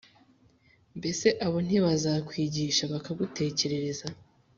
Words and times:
mbese 0.97 1.27
abo 1.45 1.57
ntibazakwigisha 1.65 2.83
bakagutekerereza, 2.93 4.07